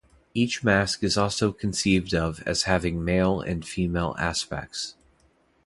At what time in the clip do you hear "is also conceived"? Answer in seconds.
1.03-2.15